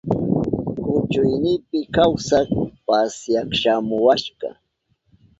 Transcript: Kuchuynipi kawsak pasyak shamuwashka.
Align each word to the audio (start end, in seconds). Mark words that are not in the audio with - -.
Kuchuynipi 0.83 1.79
kawsak 1.95 2.47
pasyak 2.87 3.47
shamuwashka. 3.61 4.49